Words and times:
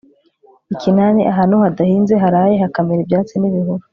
ikinani 0.73 1.21
ahantu 1.31 1.55
hadahinze 1.63 2.13
haraye 2.23 2.55
hakamera 2.63 2.99
ibyatsi 3.01 3.35
n'ibihuru 3.37 3.83